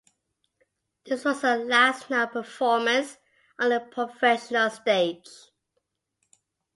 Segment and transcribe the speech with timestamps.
[1.05, 3.19] This was her last known performance
[3.59, 5.27] on the professional stage.